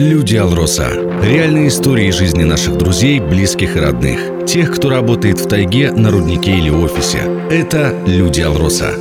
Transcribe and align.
Люди 0.00 0.36
Алроса. 0.36 0.88
Реальные 1.22 1.68
истории 1.68 2.10
жизни 2.10 2.42
наших 2.42 2.78
друзей, 2.78 3.20
близких 3.20 3.76
и 3.76 3.80
родных. 3.80 4.46
Тех, 4.46 4.74
кто 4.74 4.88
работает 4.88 5.38
в 5.38 5.46
тайге, 5.46 5.92
на 5.92 6.10
руднике 6.10 6.56
или 6.56 6.70
офисе. 6.70 7.18
Это 7.50 7.94
Люди 8.06 8.40
Алроса. 8.40 8.94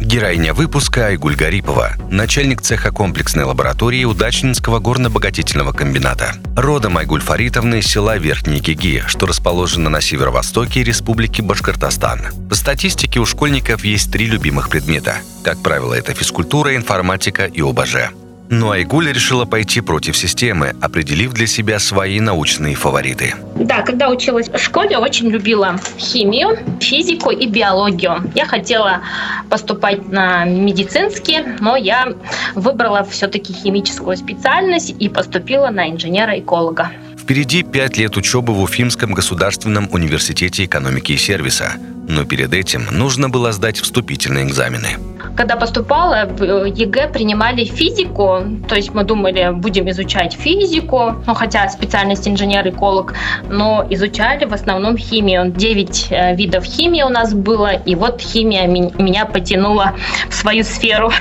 Героиня 0.00 0.52
выпуска 0.52 1.06
Айгуль 1.06 1.36
Гарипова, 1.36 1.92
начальник 2.10 2.60
цеха 2.60 2.90
комплексной 2.90 3.44
лаборатории 3.44 4.02
Удачнинского 4.02 4.80
горно-богатительного 4.80 5.72
комбината. 5.72 6.34
Родом 6.56 6.98
Айгуль 6.98 7.20
Фаритовны 7.20 7.78
из 7.78 7.86
села 7.86 8.16
Верхний 8.18 8.58
Гиги, 8.58 9.04
что 9.06 9.26
расположено 9.26 9.90
на 9.90 10.00
северо-востоке 10.00 10.82
Республики 10.82 11.40
Башкортостан. 11.40 12.20
По 12.48 12.56
статистике 12.56 13.20
у 13.20 13.26
школьников 13.26 13.84
есть 13.84 14.10
три 14.10 14.26
любимых 14.26 14.68
предмета. 14.68 15.18
Как 15.44 15.62
правило, 15.62 15.94
это 15.94 16.14
физкультура, 16.14 16.74
информатика 16.74 17.44
и 17.44 17.60
ОБЖ. 17.60 18.10
Но 18.50 18.70
Айгуля 18.70 19.12
решила 19.12 19.44
пойти 19.44 19.80
против 19.80 20.16
системы, 20.16 20.74
определив 20.80 21.32
для 21.32 21.46
себя 21.46 21.78
свои 21.78 22.18
научные 22.20 22.74
фавориты. 22.74 23.34
Да, 23.56 23.82
когда 23.82 24.08
училась 24.08 24.48
в 24.48 24.58
школе, 24.58 24.96
очень 24.96 25.28
любила 25.28 25.78
химию, 25.98 26.58
физику 26.80 27.30
и 27.30 27.46
биологию. 27.46 28.30
Я 28.34 28.46
хотела 28.46 29.02
поступать 29.50 30.08
на 30.08 30.44
медицинский, 30.44 31.40
но 31.60 31.76
я 31.76 32.14
выбрала 32.54 33.04
все-таки 33.04 33.52
химическую 33.52 34.16
специальность 34.16 34.94
и 34.98 35.08
поступила 35.08 35.68
на 35.68 35.90
инженера-эколога. 35.90 36.90
Впереди 37.18 37.62
пять 37.62 37.98
лет 37.98 38.16
учебы 38.16 38.54
в 38.54 38.62
Уфимском 38.62 39.12
государственном 39.12 39.88
университете 39.92 40.64
экономики 40.64 41.12
и 41.12 41.18
сервиса. 41.18 41.74
Но 42.08 42.24
перед 42.24 42.54
этим 42.54 42.86
нужно 42.90 43.28
было 43.28 43.52
сдать 43.52 43.78
вступительные 43.78 44.46
экзамены. 44.46 44.96
Когда 45.38 45.54
поступала, 45.54 46.26
в 46.28 46.42
э, 46.42 46.68
ЕГЭ 46.68 47.12
принимали 47.12 47.64
физику, 47.64 48.40
то 48.68 48.74
есть 48.74 48.92
мы 48.92 49.04
думали, 49.04 49.52
будем 49.52 49.88
изучать 49.88 50.32
физику, 50.34 51.14
ну 51.28 51.34
хотя 51.34 51.68
специальность 51.68 52.26
инженер-эколог, 52.26 53.14
но 53.48 53.86
изучали 53.88 54.46
в 54.46 54.52
основном 54.52 54.96
химию. 54.96 55.52
Девять 55.52 56.08
э, 56.10 56.34
видов 56.34 56.64
химии 56.64 57.02
у 57.02 57.08
нас 57.08 57.34
было, 57.34 57.70
и 57.72 57.94
вот 57.94 58.20
химия 58.20 58.66
меня 58.66 59.26
потянула 59.26 59.92
в 60.28 60.34
свою 60.34 60.64
сферу. 60.64 61.12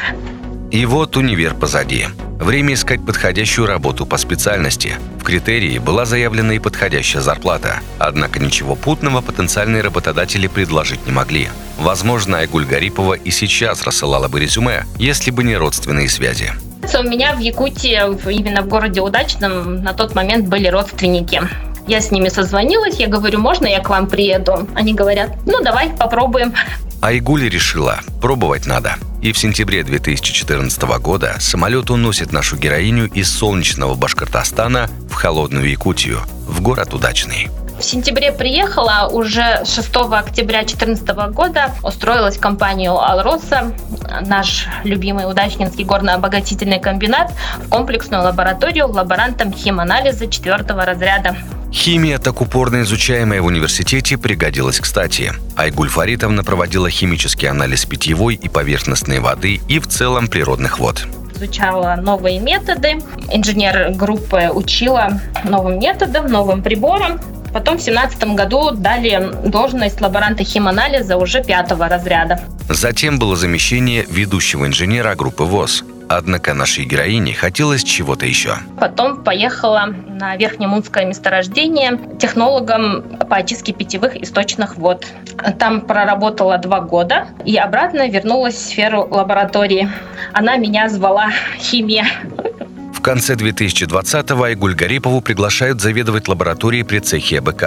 И 0.72 0.84
вот 0.88 1.16
универ 1.16 1.54
позади. 1.54 2.08
Время 2.40 2.74
искать 2.74 3.06
подходящую 3.06 3.68
работу 3.68 4.08
по 4.08 4.18
специальности. 4.18 4.96
В 5.20 5.24
критерии 5.26 5.78
была 5.78 6.06
заявлена 6.06 6.54
и 6.56 6.60
подходящая 6.60 7.22
зарплата. 7.22 7.82
Однако 8.00 8.40
ничего 8.40 8.74
путного 8.76 9.22
потенциальные 9.22 9.84
работодатели 9.84 10.48
предложить 10.48 11.06
не 11.06 11.12
могли. 11.12 11.50
Возможно, 11.78 12.40
Айгуль 12.40 12.66
Гарипова 12.66 13.14
и 13.14 13.32
сейчас 13.32 13.84
рассылала 13.84 14.28
бы 14.28 14.40
резюме, 14.40 14.86
если 14.98 15.32
бы 15.32 15.44
не 15.44 15.56
родственные 15.56 16.10
связи. 16.10 16.52
У 16.98 17.04
меня 17.04 17.36
в 17.36 17.40
Якутии, 17.40 18.00
именно 18.32 18.62
в 18.62 18.68
городе 18.68 19.02
Удачном, 19.02 19.84
на 19.84 19.94
тот 19.94 20.16
момент 20.16 20.48
были 20.48 20.68
родственники. 20.68 21.42
Я 21.88 22.02
с 22.02 22.12
ними 22.12 22.30
созвонилась, 22.30 22.96
я 22.96 23.08
говорю, 23.08 23.40
можно 23.40 23.68
я 23.68 23.80
к 23.80 23.90
вам 23.90 24.08
приеду? 24.08 24.68
Они 24.76 24.94
говорят, 24.94 25.32
ну 25.46 25.62
давай, 25.62 25.90
попробуем. 25.90 26.54
Айгуля 27.02 27.48
решила, 27.50 28.00
пробовать 28.22 28.66
надо. 28.66 28.96
И 29.22 29.32
в 29.32 29.38
сентябре 29.38 29.84
2014 29.84 30.82
года 31.00 31.36
самолет 31.40 31.90
уносит 31.90 32.32
нашу 32.32 32.58
героиню 32.58 33.08
из 33.08 33.30
солнечного 33.30 33.96
Башкортостана 33.96 34.90
в 35.10 35.14
холодную 35.14 35.70
Якутию, 35.70 36.20
в 36.48 36.62
город 36.62 36.94
Удачный. 36.94 37.50
В 37.80 37.84
сентябре 37.84 38.32
приехала, 38.32 39.08
уже 39.12 39.64
6 39.64 39.96
октября 40.12 40.64
2014 40.64 41.08
года 41.32 41.76
устроилась 41.84 42.38
в 42.38 42.40
компанию 42.40 42.98
«Алроса», 42.98 43.72
наш 44.26 44.68
любимый 44.84 45.30
удачнинский 45.30 45.84
горно-обогатительный 45.84 46.80
комбинат, 46.80 47.32
в 47.60 47.70
комплексную 47.70 48.24
лабораторию 48.24 48.88
лаборантом 48.88 49.54
химанализа 49.54 50.28
4 50.28 50.56
разряда. 50.56 51.38
Химия, 51.72 52.18
так 52.18 52.42
упорно 52.42 52.82
изучаемая 52.82 53.42
в 53.44 53.46
университете, 53.46 54.18
пригодилась 54.18 54.80
кстати. 54.80 55.34
Айгуль 55.56 55.90
Фаритовна 55.90 56.44
проводила 56.44 56.90
химический 56.90 57.48
анализ 57.48 57.86
питьевой 57.86 58.36
и 58.36 58.50
поверхностной 58.50 59.20
воды 59.20 59.62
и 59.68 59.80
в 59.80 59.88
целом 59.88 60.30
природных 60.30 60.80
вод 60.80 61.06
изучала 61.38 61.96
новые 62.02 62.40
методы. 62.40 62.98
Инженер 63.32 63.92
группы 63.92 64.50
учила 64.52 65.22
новым 65.44 65.80
методам, 65.80 66.28
новым 66.28 66.64
приборам. 66.64 67.20
Потом 67.54 67.78
в 67.78 67.84
2017 67.84 68.24
году 68.36 68.72
дали 68.72 69.32
должность 69.46 70.02
лаборанта 70.02 70.44
химанализа 70.44 71.18
уже 71.18 71.44
пятого 71.44 71.88
разряда. 71.88 72.40
Затем 72.70 73.18
было 73.20 73.36
замещение 73.36 74.06
ведущего 74.10 74.66
инженера 74.66 75.16
группы 75.16 75.44
ВОЗ. 75.44 75.84
Однако 76.10 76.54
нашей 76.54 76.86
героине 76.86 77.34
хотелось 77.34 77.84
чего-то 77.84 78.26
еще. 78.26 78.56
Потом 78.80 79.24
поехала 79.24 79.94
на 80.08 80.38
Верхнемунское 80.38 81.06
месторождение 81.06 82.00
технологом 82.18 83.04
по 83.30 83.36
очистке 83.38 83.74
питьевых 83.74 84.16
источных 84.16 84.78
вод. 84.78 85.06
Там 85.60 85.82
проработала 85.82 86.58
два 86.58 86.80
года 86.80 87.28
и 87.44 87.58
обратно 87.58 88.08
вернулась 88.08 88.56
в 88.56 88.60
сферу 88.60 89.06
лаборатории. 89.10 89.90
Она 90.32 90.56
меня 90.56 90.88
звала 90.88 91.30
химия. 91.60 92.06
Конце 93.08 93.36
2020-го 93.36 94.44
Айгуль 94.44 94.76
Гарипову 94.76 95.22
приглашают 95.22 95.80
заведовать 95.80 96.28
лабораторией 96.28 96.84
при 96.84 97.00
цехе 97.00 97.40
АБК. 97.40 97.64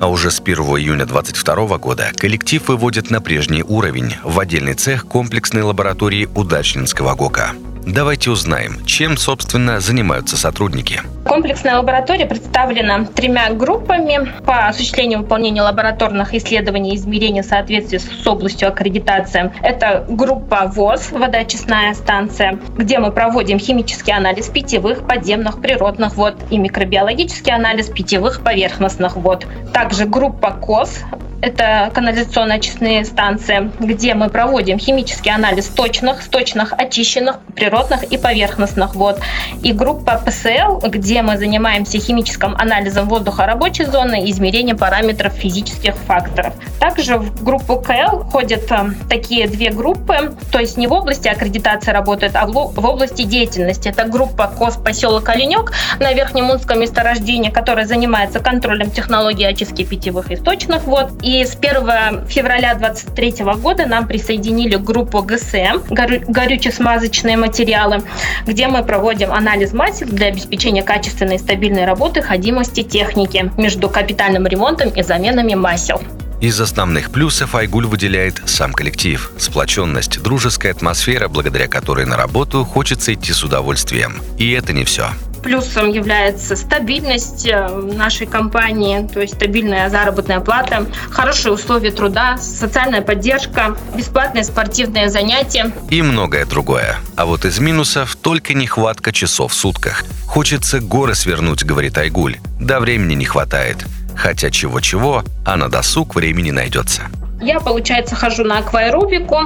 А 0.00 0.06
уже 0.06 0.30
с 0.30 0.38
1 0.38 0.54
июня 0.54 1.04
2022 1.04 1.78
года 1.78 2.12
коллектив 2.16 2.68
выводит 2.68 3.10
на 3.10 3.20
прежний 3.20 3.64
уровень 3.64 4.14
в 4.22 4.38
отдельный 4.38 4.74
цех 4.74 5.08
комплексной 5.08 5.62
лаборатории 5.62 6.28
Удачнинского 6.36 7.16
ГОКа. 7.16 7.54
Давайте 7.84 8.30
узнаем, 8.30 8.86
чем, 8.86 9.16
собственно, 9.16 9.80
занимаются 9.80 10.36
сотрудники. 10.36 11.02
Комплексная 11.24 11.78
лаборатория 11.78 12.26
представлена 12.26 13.06
тремя 13.06 13.50
группами 13.50 14.30
по 14.44 14.66
осуществлению 14.66 15.20
выполнения 15.20 15.62
лабораторных 15.62 16.34
исследований 16.34 16.92
и 16.92 16.96
измерения 16.96 17.42
соответствия 17.42 17.98
с 17.98 18.26
областью 18.26 18.68
аккредитации. 18.68 19.50
Это 19.62 20.04
группа 20.08 20.70
ВОЗ, 20.74 21.12
водоочистная 21.12 21.94
станция, 21.94 22.58
где 22.76 22.98
мы 22.98 23.10
проводим 23.10 23.58
химический 23.58 24.12
анализ 24.12 24.48
питьевых, 24.48 25.06
подземных, 25.06 25.60
природных 25.62 26.16
вод 26.16 26.36
и 26.50 26.58
микробиологический 26.58 27.52
анализ 27.52 27.88
питьевых 27.88 28.42
поверхностных 28.42 29.16
вод. 29.16 29.46
Также 29.72 30.04
группа 30.04 30.50
КОС, 30.50 31.00
это 31.44 31.90
канализационно-очистные 31.92 33.04
станции, 33.04 33.70
где 33.78 34.14
мы 34.14 34.30
проводим 34.30 34.78
химический 34.78 35.30
анализ 35.30 35.66
точных, 35.66 36.22
сточных, 36.22 36.72
очищенных, 36.72 37.40
природных 37.54 38.04
и 38.04 38.16
поверхностных 38.16 38.94
вод. 38.94 39.20
И 39.62 39.72
группа 39.74 40.22
ПСЛ, 40.24 40.78
где 40.88 41.13
мы 41.22 41.38
занимаемся 41.38 41.98
химическим 41.98 42.54
анализом 42.56 43.08
воздуха 43.08 43.46
рабочей 43.46 43.84
зоны 43.84 44.24
и 44.24 44.30
измерением 44.30 44.78
параметров 44.78 45.32
физических 45.32 45.94
факторов. 45.94 46.54
Также 46.80 47.18
в 47.18 47.42
группу 47.42 47.76
КЛ 47.76 48.24
ходят 48.30 48.70
э, 48.70 48.90
такие 49.08 49.48
две 49.48 49.70
группы, 49.70 50.36
то 50.52 50.58
есть 50.58 50.76
не 50.76 50.86
в 50.86 50.92
области 50.92 51.28
аккредитации 51.28 51.90
работают, 51.92 52.36
а 52.36 52.46
в 52.46 52.56
области 52.56 53.22
деятельности. 53.22 53.88
Это 53.88 54.04
группа 54.04 54.48
КОС 54.48 54.76
поселок 54.76 55.28
Оленек 55.28 55.72
на 56.00 56.12
Верхнемунском 56.12 56.80
месторождении, 56.80 57.50
которая 57.50 57.86
занимается 57.86 58.40
контролем 58.40 58.90
технологии 58.90 59.44
очистки 59.44 59.84
питьевых 59.84 60.30
источных 60.30 60.84
вод 60.84 61.10
и 61.22 61.44
с 61.44 61.56
1 61.56 62.26
февраля 62.26 62.74
2023 62.74 63.44
года 63.56 63.86
нам 63.86 64.06
присоединили 64.06 64.76
группу 64.76 65.22
ГСМ, 65.22 65.80
горюче-смазочные 65.90 67.36
материалы, 67.36 68.02
где 68.46 68.68
мы 68.68 68.82
проводим 68.82 69.32
анализ 69.32 69.72
масел 69.72 70.06
для 70.06 70.28
обеспечения 70.28 70.82
качественной 71.04 71.36
и 71.36 71.38
стабильной 71.38 71.84
работы 71.84 72.22
ходимости 72.22 72.82
техники 72.82 73.52
между 73.58 73.90
капитальным 73.90 74.46
ремонтом 74.46 74.88
и 74.88 75.02
заменами 75.02 75.54
масел. 75.54 76.00
Из 76.40 76.58
основных 76.60 77.10
плюсов 77.10 77.54
Айгуль 77.54 77.86
выделяет 77.86 78.40
сам 78.46 78.72
коллектив, 78.72 79.30
сплоченность, 79.38 80.22
дружеская 80.22 80.72
атмосфера, 80.72 81.28
благодаря 81.28 81.68
которой 81.68 82.06
на 82.06 82.16
работу 82.16 82.64
хочется 82.64 83.12
идти 83.12 83.32
с 83.32 83.44
удовольствием. 83.44 84.20
И 84.38 84.50
это 84.52 84.72
не 84.72 84.84
все. 84.84 85.10
Плюсом 85.44 85.90
является 85.90 86.56
стабильность 86.56 87.46
э, 87.46 87.68
нашей 87.68 88.26
компании, 88.26 89.06
то 89.06 89.20
есть 89.20 89.34
стабильная 89.34 89.90
заработная 89.90 90.40
плата, 90.40 90.86
хорошие 91.10 91.52
условия 91.52 91.90
труда, 91.90 92.38
социальная 92.38 93.02
поддержка, 93.02 93.76
бесплатные 93.94 94.42
спортивные 94.42 95.10
занятия. 95.10 95.70
И 95.90 96.00
многое 96.00 96.46
другое. 96.46 96.96
А 97.14 97.26
вот 97.26 97.44
из 97.44 97.58
минусов 97.58 98.16
только 98.16 98.54
нехватка 98.54 99.12
часов 99.12 99.52
в 99.52 99.54
сутках. 99.54 100.04
Хочется 100.26 100.80
горы 100.80 101.14
свернуть, 101.14 101.62
говорит 101.62 101.98
Айгуль. 101.98 102.38
Да 102.58 102.80
времени 102.80 103.12
не 103.12 103.26
хватает. 103.26 103.84
Хотя 104.16 104.50
чего-чего, 104.50 105.24
а 105.44 105.56
на 105.56 105.68
досуг 105.68 106.14
времени 106.14 106.52
найдется. 106.52 107.02
Я, 107.44 107.60
получается, 107.60 108.16
хожу 108.16 108.42
на 108.42 108.58
акваэробику, 108.58 109.40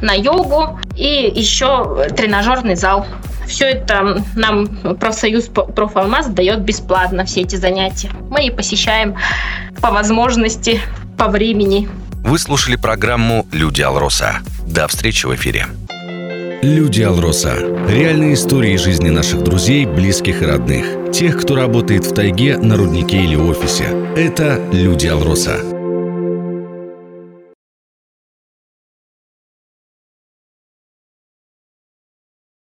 на 0.00 0.14
йогу 0.14 0.80
и 0.96 1.32
еще 1.32 2.08
тренажерный 2.16 2.74
зал. 2.74 3.06
Все 3.46 3.66
это 3.66 4.24
нам 4.34 4.66
профсоюз 4.96 5.44
профалмаз 5.44 6.26
дает 6.26 6.62
бесплатно, 6.62 7.24
все 7.24 7.42
эти 7.42 7.54
занятия. 7.54 8.10
Мы 8.30 8.46
и 8.46 8.50
посещаем 8.50 9.16
по 9.80 9.92
возможности, 9.92 10.80
по 11.16 11.28
времени. 11.28 11.88
Вы 12.24 12.40
слушали 12.40 12.74
программу 12.74 13.46
«Люди 13.52 13.82
Алроса». 13.82 14.40
До 14.66 14.88
встречи 14.88 15.26
в 15.26 15.34
эфире. 15.36 15.66
Люди 16.62 17.02
Алроса. 17.02 17.54
Реальные 17.88 18.34
истории 18.34 18.76
жизни 18.76 19.10
наших 19.10 19.44
друзей, 19.44 19.86
близких 19.86 20.42
и 20.42 20.46
родных. 20.46 21.12
Тех, 21.12 21.40
кто 21.40 21.54
работает 21.54 22.04
в 22.04 22.12
тайге, 22.12 22.58
на 22.58 22.76
руднике 22.76 23.18
или 23.18 23.36
офисе. 23.36 23.84
Это 24.16 24.60
Люди 24.72 25.06
Алроса. 25.06 25.75